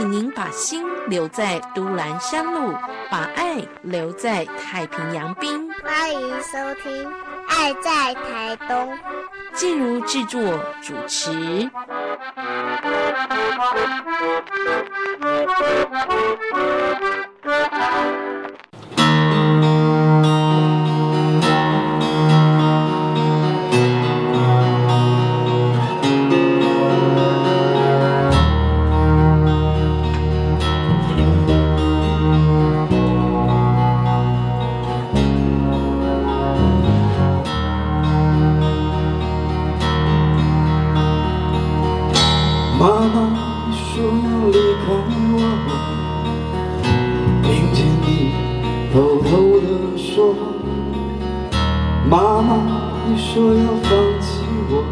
[0.00, 2.72] 请您把心留在都兰山路，
[3.10, 5.70] 把爱留在太平洋滨。
[5.84, 7.04] 欢迎收听
[7.50, 8.94] 《爱在台东》，
[9.52, 10.40] 进入制作
[10.80, 11.70] 主持。
[53.32, 54.82] 说要放弃我，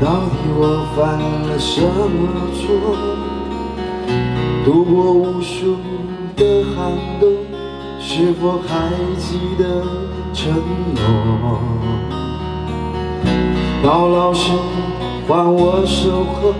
[0.00, 0.62] 到底我
[0.96, 2.64] 犯了什么错？
[4.64, 5.76] 度过无数
[6.34, 7.28] 的寒冬，
[8.00, 8.88] 是否还
[9.18, 9.84] 记得
[10.32, 10.54] 承
[10.94, 11.60] 诺？
[13.82, 14.50] 到老时
[15.28, 16.54] 还我守候，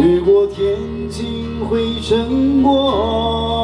[0.00, 0.78] 雨过天
[1.10, 3.63] 晴汇成波。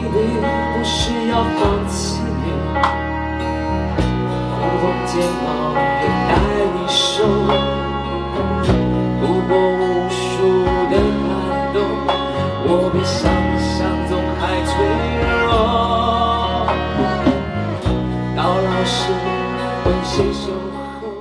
[0.00, 0.40] ，baby
[0.72, 2.44] 不是要放弃你，
[4.50, 5.12] 苦痛煎
[5.46, 5.48] 熬
[6.00, 6.30] 也带
[6.74, 7.24] 你受，
[9.20, 10.18] 度过无数
[10.90, 10.92] 的
[11.26, 11.28] 寒
[11.72, 11.76] 冬，
[12.64, 13.20] 我比想
[13.60, 13.68] 象
[14.08, 14.72] 中还脆
[15.44, 15.48] 弱，
[18.36, 19.12] 到老时
[19.84, 21.12] 为谁守候？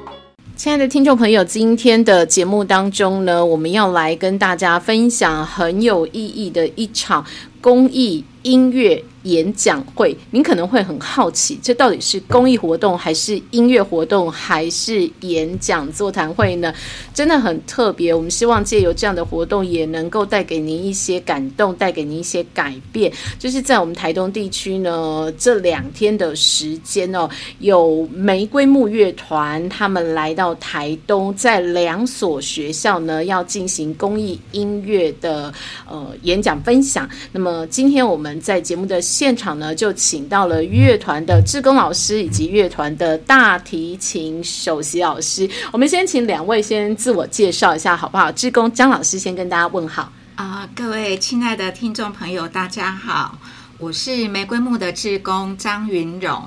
[0.56, 7.26] 亲爱的听众朋友，今天的节目当中呢，我们要来跟大家分享很有意义的一场
[7.62, 10.16] 公益音乐演讲会。
[10.32, 16.74] 您可能会很好奇，这到底是公益活动，还是音乐活动，还是演讲座谈会呢？
[17.14, 18.14] 真的很特别。
[18.14, 23.12] 我们希望借由这样的活动，也能够带给您一些感动，带给您一些改变。
[23.38, 27.30] 就是在我们台东地区呢，这两天的时间哦，
[27.60, 35.54] 有玫瑰木乐团他们来到台东，在两所学校呢要进行公益音乐的
[35.90, 37.08] 呃演讲分享。
[37.34, 45.50] 那么今天我们在节目的现场呢，就请到了乐团的志工老师以及乐团的大提琴首席老师。
[45.72, 48.30] 我们先请两位先自我介绍一下好不好？
[48.34, 50.12] 志工张老师先跟大家问好。
[50.36, 53.38] 啊、各位亲爱的听众朋友，大家好，
[53.78, 56.44] 我是玫瑰木的志工张云荣。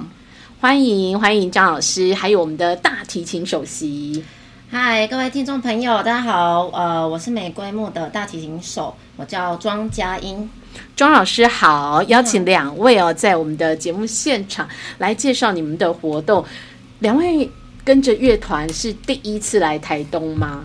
[0.60, 4.24] 欢迎欢迎张老师，还有我们的大提琴首席。
[4.70, 6.68] 嗨，各位听众朋友，大家好。
[6.72, 10.48] 呃，我是玫瑰木的大提琴手，我叫庄佳音。
[10.94, 14.68] 庄老师好，邀请两位哦，在我们的节目现场
[14.98, 16.44] 来介绍你们的活动。
[17.00, 17.50] 两位
[17.84, 20.62] 跟着乐团是第一次来台东吗？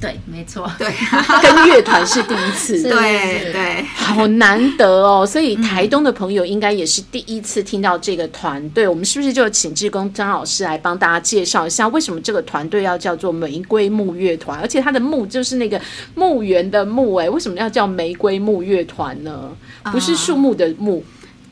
[0.00, 0.86] 对，没错，对，
[1.42, 5.26] 跟乐团是第一次，是对对，好难得哦。
[5.26, 8.86] 所以台东的朋友应该也是第一次听到这个团队。
[8.86, 14.60] 我们是不是就请志工张老师来帮大家介绍一下，为什么这个团队要叫做玫瑰木乐团？
[14.60, 15.80] 而且它的木就是那个
[16.14, 19.50] 墓园的木，哎，为什么要叫玫瑰木乐团呢？
[19.90, 21.04] 不是树木的木。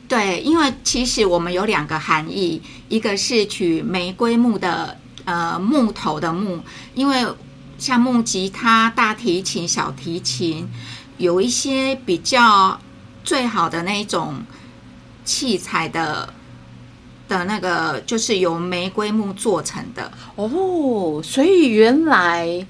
[0.07, 6.59] 对，因为其实我们有两个含义，一个是取玫瑰木的呃木头的木，
[6.93, 7.25] 因为
[7.77, 10.67] 像木吉他、大提琴、小提琴，
[11.17, 12.79] 有一些比较
[13.23, 14.41] 最好的那一种
[15.23, 16.33] 器材的
[17.27, 20.11] 的那个，就是由玫瑰木做成的。
[20.35, 22.65] 哦，所以原来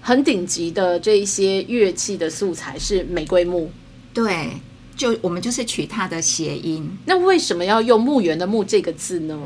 [0.00, 3.70] 很顶级的这一些乐器的素材是玫瑰木。
[4.12, 4.50] 对，
[4.94, 6.98] 就我们就是取它的谐音。
[7.06, 9.38] 那为什么要用墓园的墓这个字呢？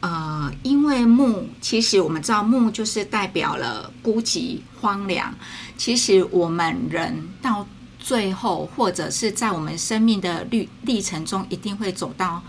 [0.00, 5.34] 呃，因为木，其实我们知道木就是代表了孤寂、荒凉。
[5.76, 7.66] 其实我们人到
[7.98, 12.42] 最后，或者是在我们生命的历历程中，一定会走到，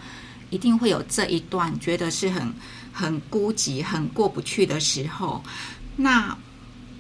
[0.49, 2.53] 一定会有这一段觉得是很
[2.94, 5.41] 很孤寂、很过不去的时候。
[5.95, 6.38] 那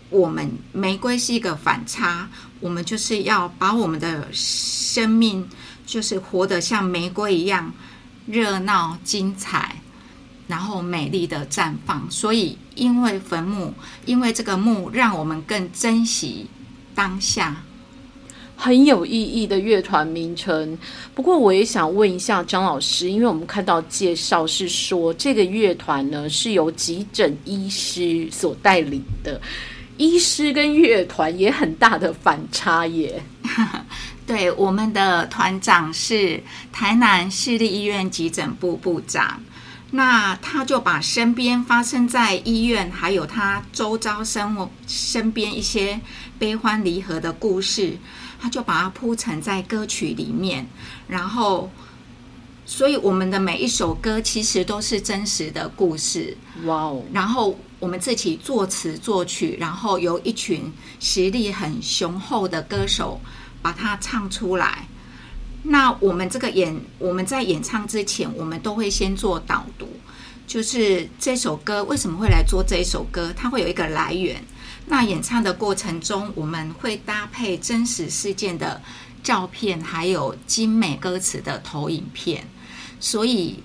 [0.09, 2.27] 我们玫瑰是一个反差，
[2.61, 5.47] 我们就是要把我们的生命，
[5.85, 7.71] 就是活得像玫瑰一样
[8.25, 9.75] 热闹、精彩。
[10.47, 13.73] 然后美丽的绽放，所以因为坟墓，
[14.05, 16.47] 因为这个墓，让我们更珍惜
[16.95, 17.63] 当下。
[18.59, 20.75] 很有意义的乐团名称。
[21.13, 29.39] 不过，我也想问一下张老师，因为我们看到介绍是说，这个乐团呢是由急诊医师所带领的，
[29.97, 33.21] 医师跟乐团也很大的反差耶。
[34.25, 36.41] 对，我们的团长是
[36.71, 39.39] 台南市立医院急诊部部长，
[39.91, 45.99] 那他就把身边发生在医院，还有他周遭生活身边一些
[46.37, 47.97] 悲欢离合的故事，
[48.39, 50.67] 他就把它铺陈在歌曲里面，
[51.07, 51.71] 然后，
[52.65, 63.19] 所以我们的每一首歌其实都是真实的故事，哇哦，然后我们自己作词作曲，然后由一群实力很雄厚的歌手。
[63.59, 64.87] 把它唱出来。
[65.69, 69.89] 那我们这个演，我们在演唱之前，我们都会先做导读，
[70.47, 74.41] 就是这首歌为什么会来做这一首歌，它会有一个来源。
[74.85, 78.81] 那演唱的过程中，我们会搭配真实事件的
[79.21, 82.45] 照片，还有精美歌词的投影片。
[83.01, 83.61] 所以，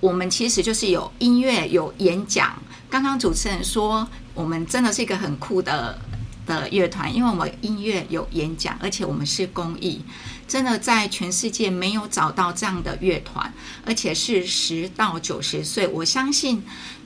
[0.00, 2.54] 我们其实就是有音乐，有演讲。
[2.88, 5.98] 刚刚主持人说，我们真的是一个很酷的。
[6.48, 10.00] 的乐团，因为我们音乐有演讲，而且我们是公益，
[10.48, 13.52] 真的在全世界没有找到这样的乐团，
[13.84, 16.60] 而且是十到九十岁，我相信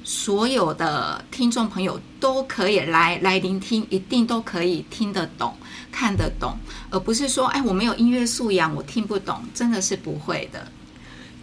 [0.05, 5.55] 所有的听众朋友都可以来来聆听，一定都可以听得懂、
[5.91, 6.57] 看得懂，
[6.91, 10.65] 而不是说，哎，我没有音乐素养，我听不懂，真的是不会的。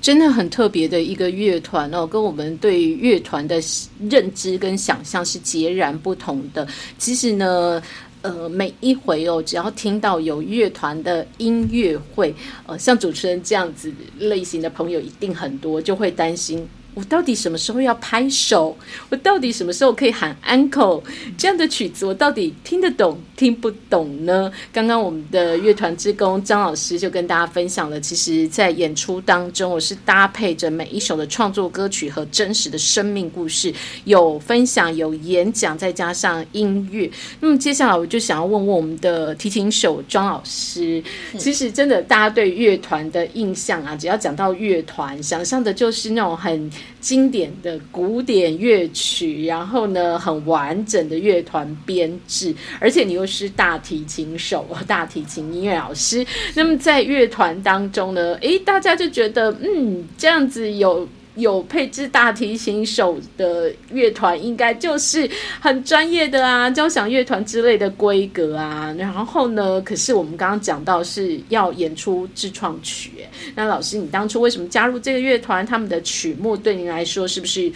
[0.01, 3.61] 真的很特别的一个乐团哦，跟我们对乐团的
[4.09, 6.65] 认知跟想象是截然不同的。
[6.97, 7.83] 其实呢，
[8.21, 12.35] 呃，每一回哦，只要听到有乐团的音乐会，
[12.65, 16.67] 呃，像主持人这样子类型的朋友一定很多，就会担心。
[16.95, 18.77] 我到底什么时候要拍手？
[19.09, 21.01] 我到底什么时候可以喊 uncle？
[21.37, 24.51] 这样的曲子我到底听得懂听不懂呢？
[24.73, 37.09] 刚刚我们的乐团之工张老师就跟大家分享了，其实，在演出当中，我是搭配着每一首的创作歌曲和真实的生命故事，有分享，有演讲，再加上音乐。
[37.39, 41.01] 那么接下来我就想要问问我们的提琴手庄老师，
[41.37, 46.69] 其实真的大家对乐团的印象啊，只要讲到乐团，想象的就是那种很。
[46.99, 56.25] 经典的古典乐曲，然后呢，很完整的乐团编制，而且你又是大提琴手、大提琴音乐老师，
[56.55, 61.07] 那么在乐团当中呢，诶，大家就觉得，嗯，这样子有。
[61.39, 68.93] 有配置大提琴手的乐团，应该就是很专业的啊，交响乐团之类的规格啊。
[68.97, 73.25] 然后呢，可是我们刚刚讲到是要演出自创曲，
[73.55, 75.65] 那老师，你当初为什么加入这个乐团？
[75.65, 77.71] 他们的曲目对您来说是不是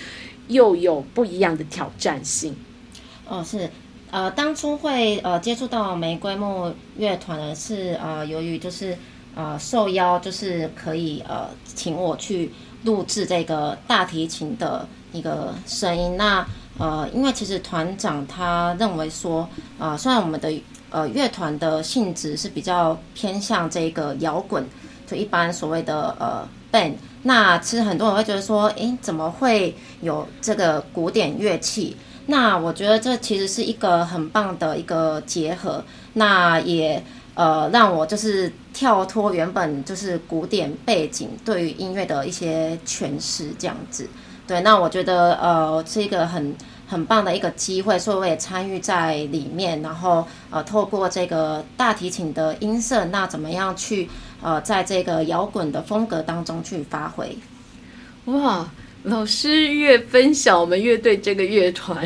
[0.47, 2.55] 又有不一样的挑战性？
[3.27, 3.69] 哦，是，
[4.11, 8.97] 呃，当初会呃接触到玫瑰木乐团呢，是呃由于就是
[9.35, 12.51] 呃受邀，就是可以呃请我去。
[12.83, 16.45] 录制这个大提琴的一个声音，那
[16.77, 19.47] 呃，因为其实团长他认为说，
[19.79, 20.51] 呃，虽然我们的
[20.89, 24.65] 呃乐团的性质是比较偏向这个摇滚，
[25.07, 31.95] 就一般所谓的呃 band，那其实很多人会觉得说，诶，怎么会有这个古典乐器？
[32.25, 37.03] 那我觉得这其实是一个很棒的一个结合，那也。
[37.35, 44.07] 呃，让我就是跳脱原本就是古典背景对于音乐的一些诠释，这样子。
[44.45, 49.81] 对，那我觉得呃是一个很很棒的一个机会，所以我也参与在里面。
[49.81, 54.09] 然后呃，透过这个大提琴的音色，那怎么样去
[54.41, 57.37] 呃在这个摇滚的风格当中去发挥？
[58.25, 58.69] 哇，
[59.03, 62.05] 老师越分享，我们乐队这个乐团。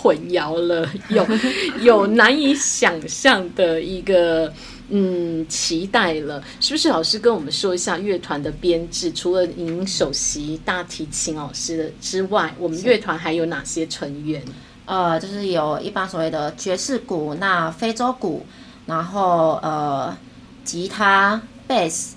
[0.00, 1.26] 混淆了，有
[1.82, 4.52] 有难以想象的一个
[4.90, 6.88] 嗯期待了，是不是？
[6.88, 14.40] 老师跟我们说一下乐团的编制，除了您首席大提琴老师之外，我们乐团还有哪些成员？
[14.86, 18.46] 呃，就是有一般所谓的爵士鼓，那非洲鼓，
[18.86, 20.16] 然后呃
[20.64, 22.14] 吉他、贝斯，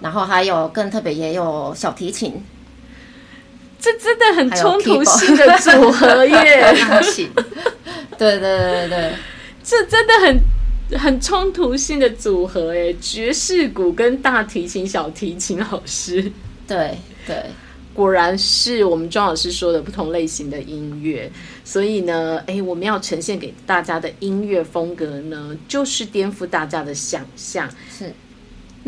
[0.00, 2.34] 然后还有更特别也有小提琴。
[3.86, 6.74] 这真的 很冲突性的组合耶！
[8.18, 9.12] 对对对对，
[9.62, 16.32] 这真的很很冲突性的组合哎，爵士鼓跟大提琴、小提琴老师，
[16.66, 17.44] 对对，
[17.94, 21.30] 果然是我们庄老师说的不同类型的音乐，
[21.64, 28.12] 所以呢，哎，我们要呈现给大家的音乐风格呢，就是颠覆大家的想象，是。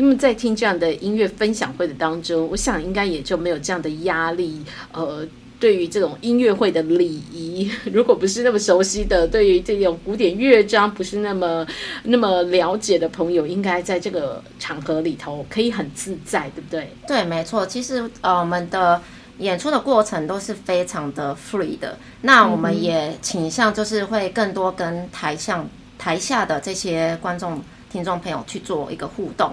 [0.01, 4.63] 那么在听这样的音乐分享会的当中，我想应该也就没有这样的压力，
[4.93, 5.27] 呃，
[5.59, 11.67] 对于这种音乐会的礼仪， 如果不是那么熟悉的，对于这种古典乐章不是那么
[12.03, 16.93] 那么了解的朋友，应该在这个场合里头可以很自在，对不对？
[17.05, 17.65] 对，没错。
[17.65, 19.01] 其实呃，我们的
[19.39, 21.97] 演出的过程都是非常的 free 的。
[22.21, 29.51] 那我们也倾向就是会更多跟台上台下的这些观众、听众朋友去做一个互动。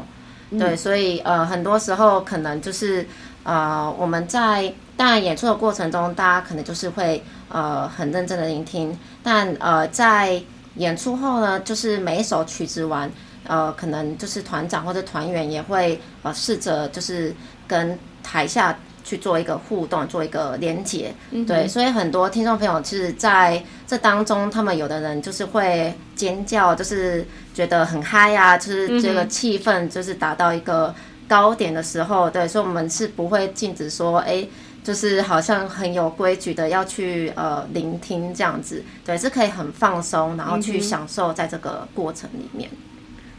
[0.50, 3.07] 对，所以呃，很多时候可能就是
[3.43, 10.41] 呃，我们在当然演出的过程中，大家可能就是会呃很认真的聆听，但呃在
[10.76, 13.11] 演出后呢，就是每一首曲子完，
[13.47, 17.35] 呃，可能就是团长或者团员也会呃试着就是
[17.67, 21.15] 跟台下去做一个互动，做一个连接。
[21.47, 27.25] 对，所以很多听众朋友其实在这当中，他们有的人就是会尖叫，就是
[27.57, 30.95] 觉得很嗨呀、就是这个气氛就是达到一个
[31.27, 34.47] 高点的时候，对，所以我们是不会禁止说，哎。
[34.87, 42.71] 就是好像很有规矩的要去呃聆听这样子，对，是可以很放松，然后去享受在这个过程里面。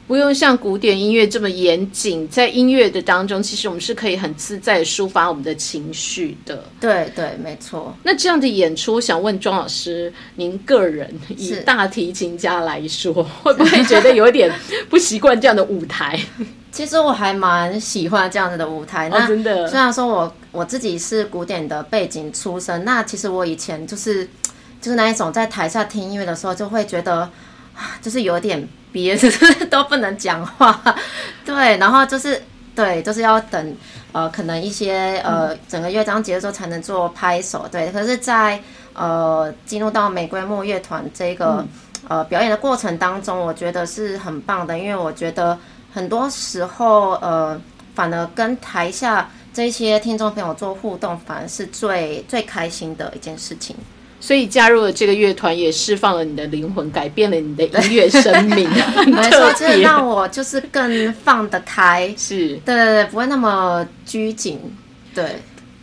[0.07, 6.63] 不用像古典音乐这么严谨，在音乐的当中，其实我们是可以很自在地抒发我们的情绪的。
[6.79, 7.93] 对对，没错。
[8.03, 14.49] 那这样的演出，想问庄老师，您个人以大提琴家来说，会不会觉得有一点
[14.89, 16.17] 不习惯这样的舞台？
[16.71, 19.09] 其实我还蛮喜欢这样子的舞台。
[19.09, 24.23] 那哦真的虽然说我我自己是古典的背景出身，那其实我以前就是
[24.79, 27.31] 就是那一种在台下听音乐的时候，就会觉得啊
[28.01, 30.81] 就是有点憋， 就是都不能讲话。
[31.45, 32.41] 对，然后就是
[32.75, 33.75] 对，就是要等
[34.11, 37.67] 呃可能一些呃整个乐章结束之后才能做拍手。
[37.71, 38.61] 对，可是在，
[38.93, 41.65] 呃进入到玫瑰木乐团这个、
[42.07, 45.57] 呃表演的过程当中，我觉得是很棒的，因为我觉得
[45.93, 47.59] 很多时候呃
[47.95, 53.75] 反而跟台下这些听众朋友做互动，反而是最最开心的一件事情。
[54.19, 59.81] 所以加入了这个乐团，也释放了你的灵魂，改变了你的音乐生命， 很没错，特就是。
[59.81, 64.59] 让我就是更放得开，是对对对，不会那么拘谨，
[65.13, 65.25] 对。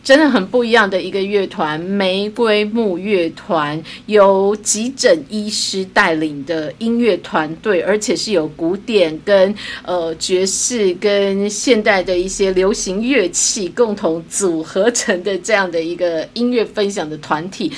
[0.03, 9.51] 真的很不一样的一个乐团——玫瑰木乐团，由急诊医师带领的音乐团队，而且是有古典跟
[9.83, 17.71] 呃爵士跟现代的一些流行乐器共同组合成的这样的一个音乐分享的团体。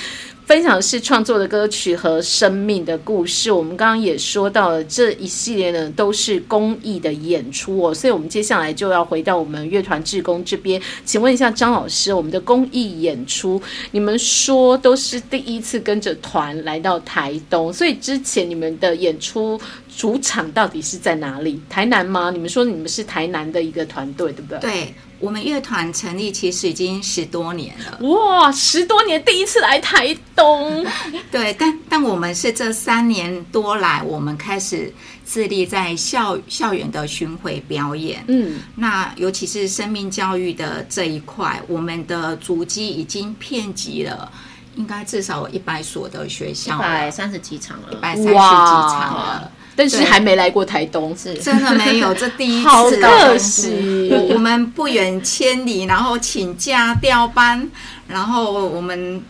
[0.48, 3.52] 分享的是创作的歌曲和生命的故事。
[3.52, 10.80] 我们刚刚也说到了，这一系列呢都是公益的演出哦，所以我们接下来就要回到我们乐团志工这边。
[11.04, 19.60] 请问一下张老师，我们的公益演出，你们说都是第一次跟着团来到台东，所以之前你们的演出
[19.98, 21.60] 主场到底是在哪里？
[21.68, 22.30] 台南吗？
[22.30, 24.60] 你们说你们是台南的一个团队，对不对？
[24.60, 30.86] 对我们乐团成立其实已经十多年了，哇，十多年第一次来台东，
[31.32, 34.94] 对，但但我们是这三年多来，我们开始
[35.26, 38.22] 致力在校校园的巡回表演。
[38.28, 44.30] 嗯，那尤其是生命教育的这一块，我们的足迹已经遍及了，
[44.76, 49.52] 应该至少有一百所的学校一，百三十几场了，一百三十几场了。
[49.78, 51.32] 但是还没来过台东，是。
[51.34, 54.08] 真的没有，这第一次，好可惜。
[54.10, 57.70] 我我们不远千里，然后请假调班，
[58.08, 59.22] 然后我们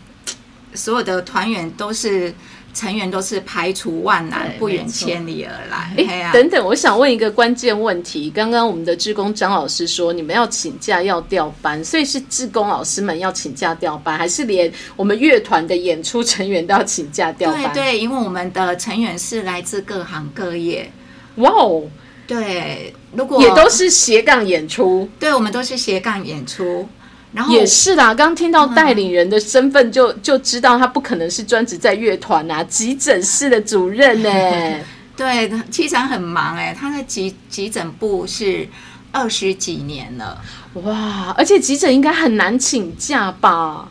[0.72, 2.34] 所有的团员都是
[2.78, 5.92] 成员都是排除万难，不远千里而来。
[5.96, 8.30] 哎、啊等等，我想问一个关键问题。
[8.30, 17.72] 刚刚我们的志工张老师说，你们要请假要调班，所以是志工老师们要请假调班，还是连我们乐团的演出成员都要请假调班？
[17.74, 20.88] 对对，因为我们的成员是来自各行各业。
[21.38, 21.82] 哇哦，
[22.28, 26.88] 对，如果也都是斜杠演出，对，我们都是斜杠演出。
[27.32, 28.14] 然后也是啦。
[28.14, 34.30] 刚听到带领人的身份就，就知道他不可能是专职在乐团啊，急诊室的主任呢、
[35.16, 38.68] 对，其实很忙哎，他在急急诊部是
[39.12, 40.40] 二十几年了。
[40.74, 43.88] 哇，而且急诊应该很难请假吧？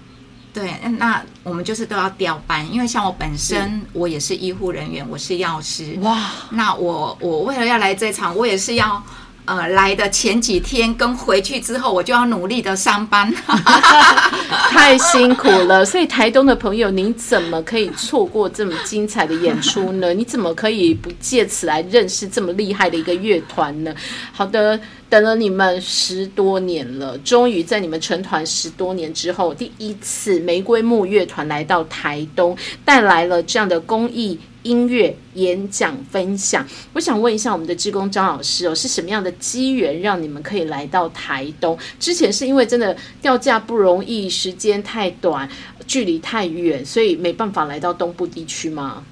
[0.53, 5.96] 对，那我们就是都要调班，因为像我本身我也是医护人员，我是药师。
[6.01, 9.03] 哇，那我我为了要来这场，我也是要
[9.47, 13.33] 呃来的前几天跟回去之后，我就要努力的上班。
[14.69, 20.13] 太辛苦了，所以台东的朋友，您怎么可以错过这么精彩的演出呢？
[20.15, 23.93] 你怎么可以不借此来认识这么厉害的一个乐团呢？
[24.31, 36.67] 好的，等了你们十多年了，终于在你们成团十多年之后，第一次玫瑰木乐团来到台东，带来了这样的公益音乐演讲分享。
[36.91, 41.77] 我想问一下我们的职工张老师哦，是什么样的机缘让你们可以来到台东？
[41.99, 45.47] 之前是因为真的调价不容易，时间太短，
[45.87, 49.05] 距离太远，所以没办法来到东部地区吗？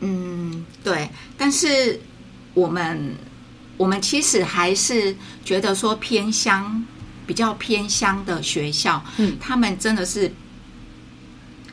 [0.00, 1.08] 嗯，对，
[1.38, 2.00] 但是
[2.54, 3.14] 我们
[3.82, 6.84] 我们其实还是觉得说偏乡
[7.26, 10.32] 比较偏乡的学校，嗯他们真的是。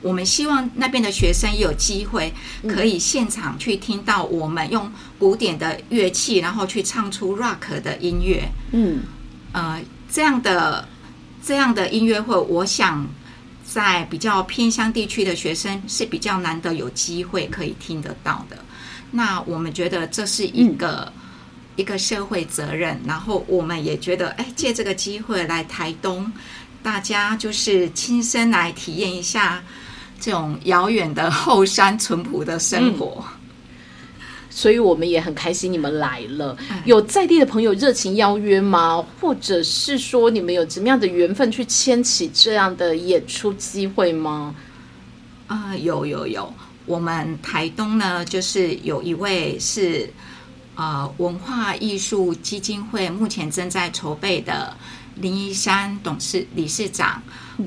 [0.02, 2.34] 我们希望那边的学生也有机会
[2.66, 8.50] 可以现场去听到我们用古典的乐器，然后去唱出 rock 的音乐。
[8.72, 9.02] 嗯，
[9.52, 10.88] 呃，这样的
[11.44, 13.06] 这样的音乐会，我想
[13.66, 18.58] 在比较偏乡地区的学生是比较难得有机会可以听得到的。
[19.12, 21.12] 那我们觉得这是一个、
[21.80, 26.30] 一个社会责任，然后我们也觉得，哎，借这个机会来台东，
[26.84, 29.64] 大家就是亲身来体验一下
[30.20, 33.24] 这种遥远的后山淳朴的生活。
[34.50, 36.58] 所以我们也很开心你们来了。
[36.72, 39.06] 嗯有在地的朋友热情邀约吗？
[39.22, 44.54] 或者是说你们有怎么样的缘分去牵起这样的演出机会吗？
[45.48, 46.54] 啊、有有有，
[46.86, 50.12] 我们台东呢，就是有一位是
[50.80, 54.74] 呃文化艺术基金会目前正在筹备的
[55.16, 57.22] 林一山董事理事长，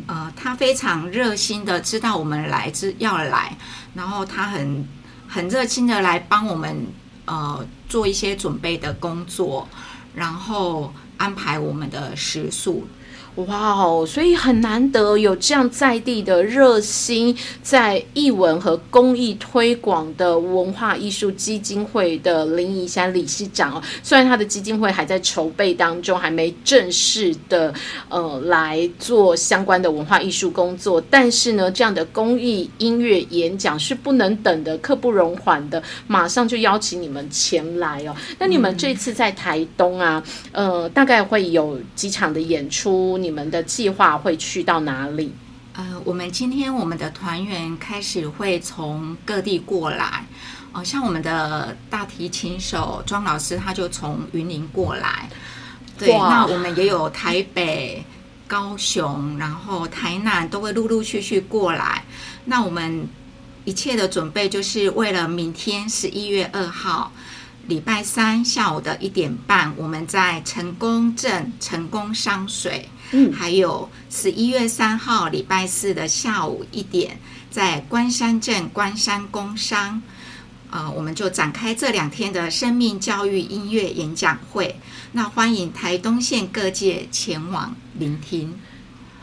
[0.06, 3.54] 呃，他非常热心的知道我们来之要来，
[3.92, 4.88] 然后他很
[5.28, 6.86] 很热心的来帮我们
[7.26, 9.68] 呃做一些准备的工作，
[10.14, 12.86] 然后安排我们的食宿。
[13.36, 23.82] 哇哦，所以很难得有这样在地的热心，在艺文和公益推广的文化艺术基金会的林怡山理事长哦。
[24.02, 27.72] 虽然他的基金会还在筹备当中，还没正式的
[28.10, 38.14] 呃来做相关的文化艺术工作，但是呢，这样的公益音乐演讲是不能等的，刻不容缓的，马上就邀请你们前来哦。
[38.38, 40.22] 那你们这次在台东啊，
[40.52, 43.16] 呃，大概会有几场的演出？
[43.22, 45.32] 你们的计划会去到哪里？
[45.74, 50.26] 呃，我们今天我们的团员开始会从各地过来，
[50.72, 55.30] 哦、像我们的大提琴手庄老师他就从云林过来，
[55.98, 58.04] 对，那我们也有台北、
[58.46, 62.04] 高雄，然后台南都会陆陆续续过来。
[62.44, 63.08] 那我们
[63.64, 67.12] 一切的准备就是为了明天十一月二号。
[67.68, 77.18] 礼拜三下午的一点半，我们在成功镇成功商水，嗯还有十一月三号礼拜四的下午一点，
[77.50, 80.02] 在关山镇关山工商，
[80.70, 84.74] 呃，我们就展开这两天的生命教育音乐演讲会。
[85.12, 88.58] 那欢迎台东县各界前往聆听。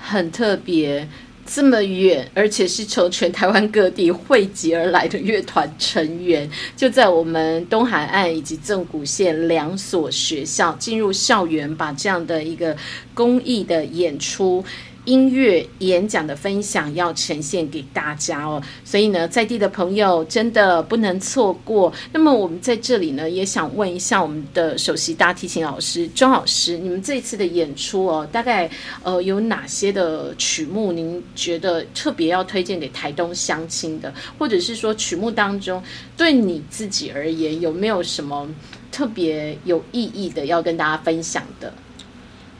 [0.01, 1.09] 很特别，
[1.51, 12.77] 这么远，而且是从全台湾各地汇集而来的乐团成员，就在我们东海岸以及正谷县两所学校进入校园，把这样的一个
[13.15, 14.63] 公益的演出。
[15.09, 21.91] 音乐演讲的分享要呈现给大家哦，所以呢，在地的朋友真的不能错过。
[22.13, 28.69] 那么我们在这里呢，也想问一下我们的首席大提琴老师庄老师，你们这次的演出哦，大概
[29.01, 35.81] 呃有哪些的曲目您觉得特别要推荐给台东乡亲的，或者是说曲目当中
[36.15, 38.47] 对你自己而言有没有什么
[38.91, 41.73] 特别有意义的要跟大家分享的？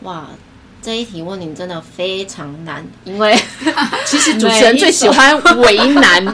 [0.02, 0.32] 哇，
[0.82, 3.38] 这一题问你真的非常难，因为
[4.06, 6.26] 其实主持人最喜欢为难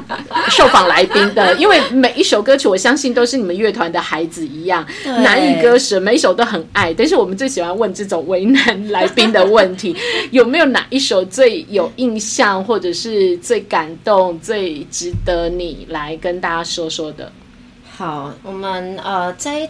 [0.50, 6.94] 受访来宾的，因为每一首歌曲，我相信都是你们乐团的孩子一样，对难以割舍，每一首都很爱。
[6.94, 9.96] 但是我们最喜欢问这种为难来宾的问题，
[10.32, 17.32] 有没有哪一首最有印象，或者是最感动、最值得你来跟大家说说的？
[17.98, 19.70] 好，我们呃这一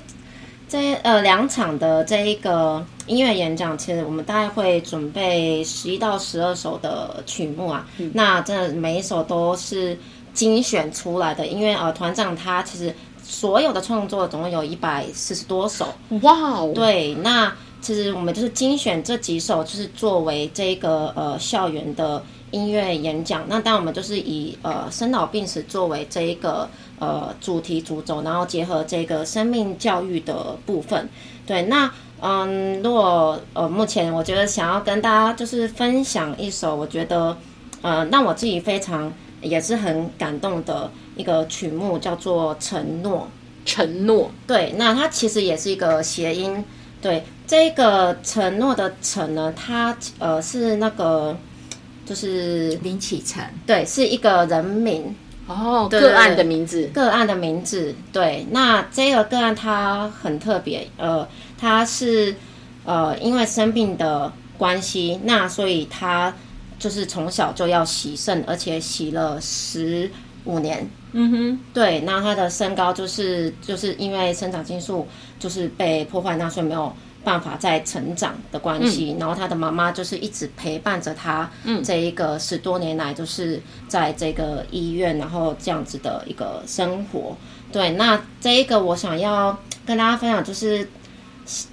[0.76, 7.88] 这呃两场的这一个音乐演讲，其实我们大概会准备十一到十二首的曲目啊。
[8.12, 9.98] 那真的每一首都是
[10.34, 15.88] 精选出来的，因为呃团长他其实所有的创作总共有一百四十多首。
[16.24, 22.22] 哇哦，对，那其实我们就是精选这几首，就是作为这个呃校园的
[22.56, 23.44] 音乐演讲。
[23.50, 31.10] 那当我们就是以呃生老病死作为这一个呃主题主轴，然后结合这个生命教育的部分。
[31.46, 31.92] 对，那
[32.22, 37.38] 嗯，如果呃目前我觉得想要跟大家就是分享一首，我觉得
[37.82, 43.28] 呃让我自己非常也是很感动的一个曲目，叫做《承诺》。
[43.68, 46.64] 承诺，对，那它其实也是一个谐音。
[47.02, 51.36] 对，这个承诺的承呢，它呃是那个
[52.06, 55.16] 就是林启成，对，是一个人名
[55.48, 57.94] 哦，对个案的名字，个案的名字。
[58.14, 62.36] 对，那这个个案它很特别，呃，它是
[62.86, 66.34] 呃因为生病的关系，那所以他
[66.80, 70.10] 就是从小就要洗肾，而且洗了十
[70.46, 70.88] 五年。
[71.18, 75.08] 嗯哼，对，那他的身高就是就是因为生长激素
[75.40, 76.94] 就是被破坏，那所以没有
[77.26, 79.18] 办法在成长的关系。
[79.20, 87.36] 然后他的妈妈就是一直陪伴着他，嗯，这一个十多年来就是在这个医院，然后这样子的一个生活。
[87.72, 90.88] 对，那这一个我想要跟大家分享，就是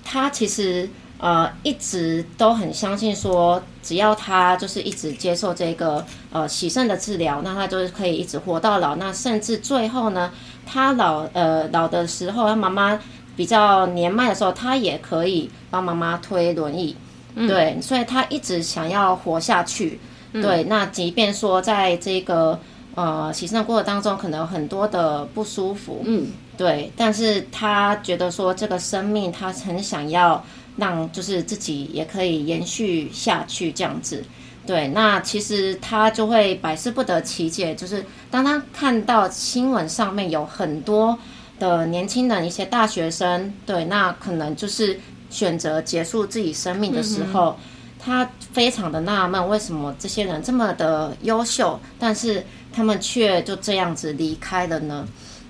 [0.02, 0.88] 他其实
[1.18, 8.96] 呃一直都很相信说，只要他就是一直接受这个呃洗肾的治疗，那他就是可以一直活到老。
[8.96, 10.32] 那甚至最后呢，
[10.66, 12.98] 他老呃老的时候，他妈妈
[13.36, 16.96] 比较年迈的时候，他也可以帮妈妈推轮椅。
[17.34, 19.98] 对，所以他一直想要活下去。
[20.32, 22.58] 对，那即便说在这个
[22.94, 26.02] 呃洗肾的过程当中，可能有很多的不舒服。
[26.04, 30.44] 嗯，对，但是他觉得说这个生命，他很想要
[30.76, 34.22] 让就是自己也可以延续下去这样子。
[34.66, 41.18] 对，那其实他就会百思不得其解，就是当他看到新闻上面有很多
[41.62, 44.98] 的年轻人，一些大学生，对，那可能就是
[45.30, 47.56] 选择结束自己生命的时候，
[48.04, 55.06] 他非常的纳闷，为什么这些人这么的优秀，但是他们却就这样子离开了呢？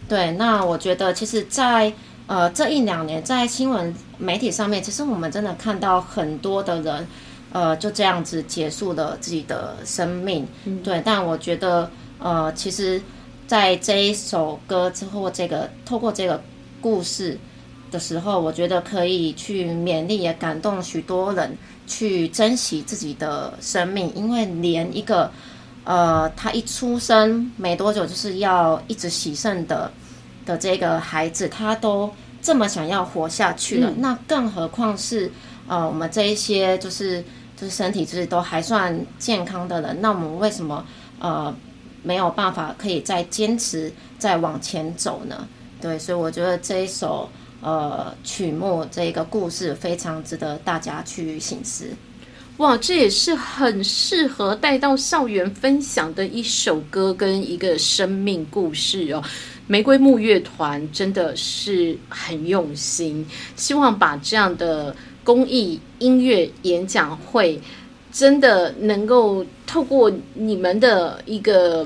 [0.07, 1.91] 对，那我觉得其实在，
[2.27, 7.07] 呃这一两年，在新闻媒体上面，其实我们真的看到很多的人，
[7.53, 10.47] 呃就这样子结束了自己的生命。
[10.85, 13.01] 对，但我觉得，呃，其实，
[13.53, 16.43] 在这一首歌之后，这个透过这个
[16.81, 17.39] 故事
[17.91, 21.55] 的时候，我觉得可以去勉励，也感动许多人
[21.87, 25.31] 去珍惜自己的生命，因为连一个。
[25.85, 29.91] 呃，他一出生没多久就是要一直洗肾的
[30.47, 32.09] 的这个孩子，他都
[32.41, 35.31] 这么想要活下去了，那更何况是
[35.67, 37.21] 呃我们这一些就是
[37.57, 40.87] 就是身体就是都还算健康的人，那我们为什么
[41.19, 41.53] 呃
[42.03, 45.49] 没有办法可以再坚持再往前走呢？
[45.81, 47.29] 对，所以我觉得这一首
[47.61, 51.87] 呃曲目这一个故事非常值得大家去醒思。
[52.59, 59.25] 哇，这也是很适合带到校园分享的一首歌跟一个生命故事哦。
[59.67, 67.61] 玫瑰木乐团真的是很用心，希望把这样的公益音乐演讲会，
[68.13, 71.85] 真的能够透过你们的一个。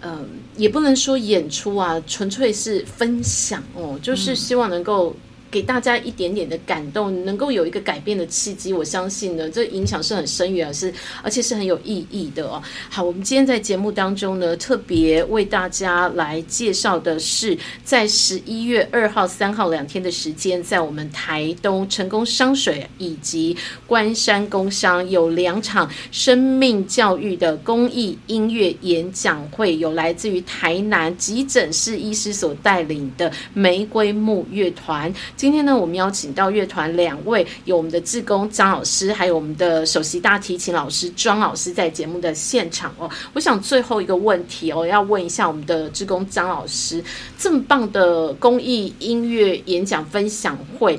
[0.00, 0.16] 呃，
[0.56, 5.12] 也不能说演出啊，纯粹是分享哦，就是希望能够
[5.50, 8.72] 给大家一点点的感动，能够有一个改变的契机。
[8.72, 12.62] 我相信呢，这影响是很深远，是而且是很有意义的哦。
[12.90, 23.56] 好，我们今天在节目当中呢，特别为大家来介绍的是，在十一月二号、三号两天的时间，在我们台东成功商水以及
[23.86, 35.12] 关山工商有两场生命教育的公益音乐演讲会，有来自于台南急诊室医师所带领的玫瑰木乐团。
[35.38, 43.08] 今天呢，我们邀请到乐团两位，有我们的志工张老师，还有我们的首席大提琴老师庄老师在节目的现场哦。
[43.34, 47.00] 我想最后一个问题哦，要问一下我们的志工张老师，
[47.38, 50.98] 这么棒的公益音乐演讲分享会。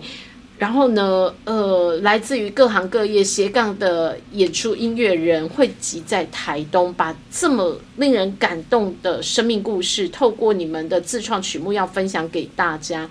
[0.57, 13.09] 然后呢，呃，来自于各行各业斜杠的演出音乐人汇集在台东，把这么令人感动的生命故事，透过你们的自创曲目要分享给大家。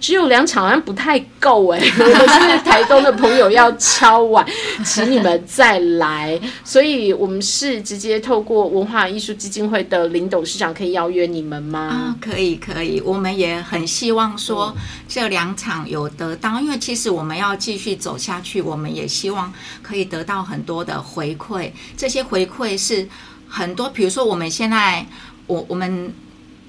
[0.00, 4.46] 只有两场好像不太够哎， 如果是台东的朋友要敲碗，
[4.84, 6.38] 请你们再来。
[6.62, 11.80] 所以我们是直接透过文化艺术基金会的林董事长可以邀约你们吗？
[11.80, 14.74] 啊，可以可以，我们也很希望说
[15.08, 19.52] 这两场有得到，因为其实我们要继续走下去，我们也希望
[19.82, 21.70] 可以得到很多的回馈。
[21.96, 23.08] 这些回馈是
[23.48, 25.06] 很多，比如说我们现在，
[25.46, 26.12] 我我们。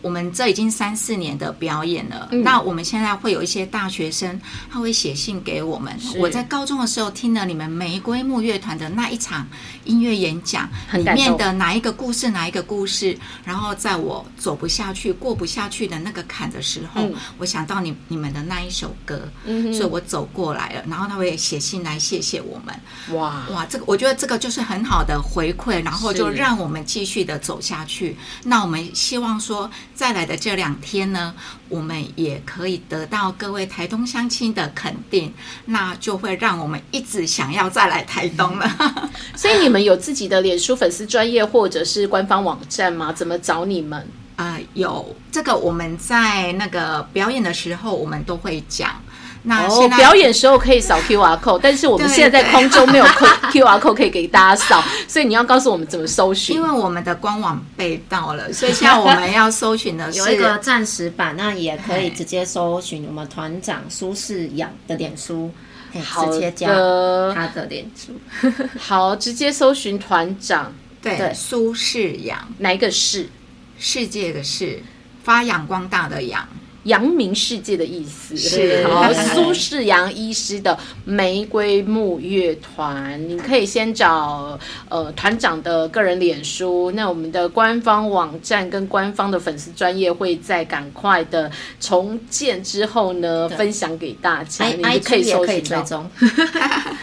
[0.06, 4.40] 我们这已经三四年的表演了，那我们现在会有一些大学生，
[4.70, 5.92] 他会写信给我们。
[6.20, 9.48] 我在高中的时候听了你们玫瑰木乐团的那一场
[9.84, 17.02] 音乐演讲，里面的哪一个故事，哪一个故事，然后在我走不下去、过不下去的那个坎的时候，
[17.40, 19.28] 我想到你你们的那一首歌，
[19.74, 20.84] 所以我走过来了。
[20.88, 23.18] 然后他会写信来谢谢我们。
[23.18, 28.16] 哇哇，这个我觉得这个就是很好的回馈，然后就让我们继续的走下去。
[28.44, 29.68] 那我们希望说。
[29.96, 31.34] 再来的这两天呢，
[31.70, 35.34] 我们也可以得到各位台东乡亲的肯定，
[35.66, 38.70] 那就会让我们一直想要再来台东了。
[39.36, 43.14] 所以你们有自己的脸书粉丝专业或者是官方网站吗？
[43.14, 44.06] 怎么找你们？
[44.36, 49.02] 啊、有这个我们在那个表演的时候，我们都会讲。
[49.46, 56.62] 那哦现，在、表演时候可以扫 QR code，但是我们现在在空中没有 Q QR code 可以给大家扫，所以你要告诉我们怎么搜寻因。
[56.62, 65.52] 为我们的官网被盗了，所以现在我们要搜寻的是 有一个暂时版，那也可以直接搜寻我们团长苏世阳的脸书，
[65.92, 68.14] 嘿好直接加的他的脸书。
[68.80, 73.30] 好，直接搜寻团长对对苏世阳，哪一个世
[73.78, 74.82] 世界的世，
[75.24, 76.48] 发扬光大的扬。
[76.86, 78.36] 阳明世界的意思。
[78.36, 84.58] 是好，苏世阳医师的玫瑰木乐团，你可以先找
[84.90, 95.82] 呃团长的个人脸书，那我们的官方网站跟官方的粉丝专业会在赶快的重建之后呢，分享给大家，你们可以也 可以搜寻到。
[95.82, 96.12] 追踪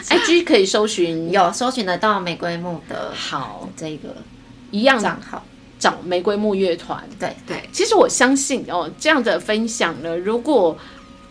[0.09, 4.17] ，IG 可以搜寻有搜寻得到玫瑰木的好这个
[4.71, 5.45] 一样账号。
[5.83, 7.03] 找玫瑰木乐团。
[7.19, 10.79] 对，对，其实我相信哦，这样的分享呢，如果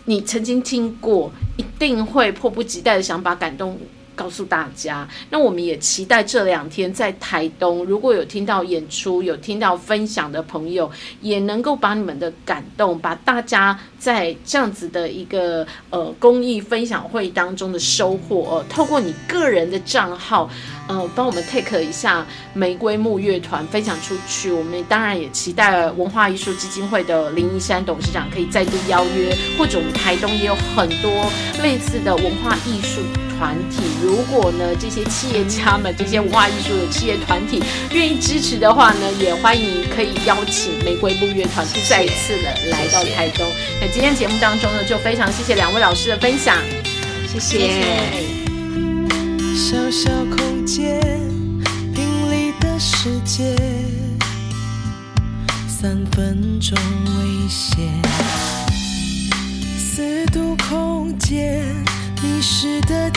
[0.04, 3.80] 你曾经听过，一定会迫不及待的想把感动
[4.14, 5.08] 告诉大家。
[5.30, 20.50] 那我们也期待这两天在台东，如果有听到演出、有听到分享的朋友，也能够把你们的感动，把大家在这样子的一个呃公益分享会当中的收获，呃，透过你个人的账号。
[20.88, 24.52] 呃，帮我们 take 一下玫瑰木乐团分享出去。
[24.52, 31.32] 我们当然也期待文化艺术基金会的林一山董事长可以再度邀约，或者我们台东也有很多
[31.64, 33.00] 类似的文化艺术
[33.38, 33.84] 团体。
[34.04, 43.48] 如果呢这些企业家们、这些文化艺术的企业团体愿意支持的话呢，也欢迎可以邀请玫瑰木乐团再一次的来到台东。
[43.80, 46.58] 那今天节目当中呢，就非常谢谢两位老师的分享，
[47.28, 47.84] 谢谢。
[49.54, 51.00] 小小空间，
[51.94, 53.54] 平里的世界，
[55.68, 57.86] 三分钟危险。
[59.78, 61.62] 四度空间，
[62.24, 63.12] 迷失的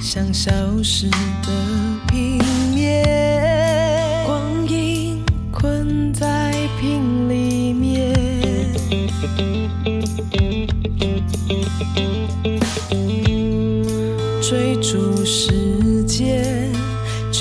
[0.00, 0.50] 像消
[0.82, 1.48] 失的
[2.08, 2.38] 平
[2.72, 3.04] 面，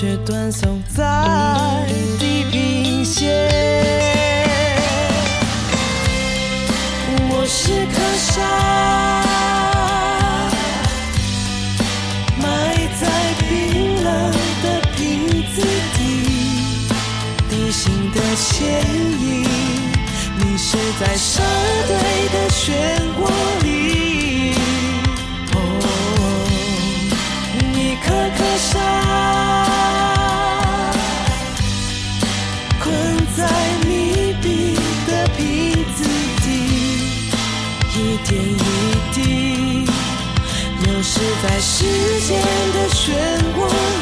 [0.05, 1.03] 却断送在
[2.19, 3.27] 地平线。
[7.27, 8.37] 我是颗沙，
[12.39, 12.45] 埋
[13.01, 13.01] 在
[13.49, 13.49] 冰
[14.03, 14.13] 冷
[14.61, 14.65] 的
[14.95, 15.01] 瓶
[15.55, 15.57] 子
[15.95, 15.97] 底，
[17.49, 17.81] 地心
[18.13, 18.61] 的牵
[19.21, 19.49] 引，
[20.37, 21.41] 迷失在沙
[21.87, 21.93] 堆
[22.29, 22.63] 的漩
[23.17, 23.19] 涡
[23.63, 23.84] 里。
[41.47, 41.85] 在时
[42.21, 42.41] 间
[42.73, 43.13] 的漩
[43.55, 43.94] 涡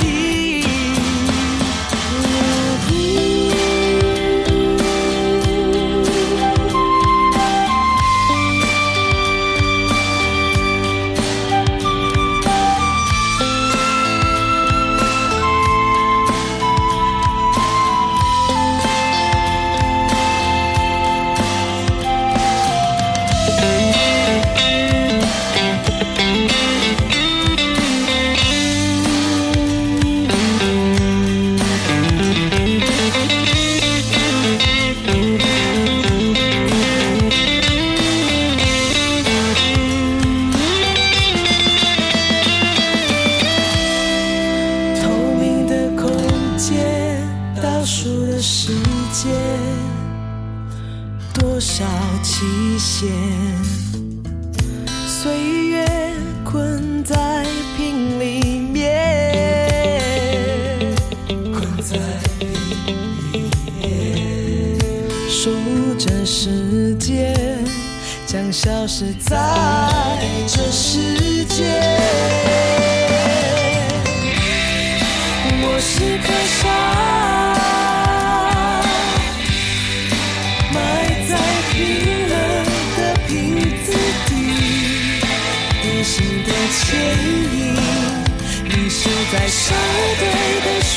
[89.03, 89.75] 就在相
[90.17, 90.23] 对
[90.63, 90.95] 的漩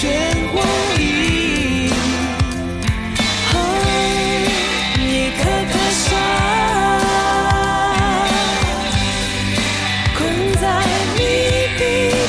[0.54, 0.56] 涡
[0.96, 1.00] 里，
[3.52, 3.54] 哦，
[4.96, 5.02] 你
[5.40, 5.42] 可
[5.72, 6.06] 可笑，
[10.16, 10.18] 困
[10.62, 10.64] 在
[11.16, 11.18] 谜
[11.76, 11.82] 底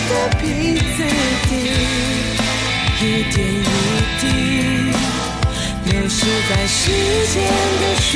[0.07, 0.09] 和
[0.41, 0.41] 彼
[0.95, 0.97] 此
[1.45, 1.51] 的
[2.99, 3.69] 一点一
[4.19, 4.23] 滴，
[5.91, 6.17] 流失
[6.49, 6.75] 在时
[7.33, 7.35] 间
[7.81, 8.15] 的漩。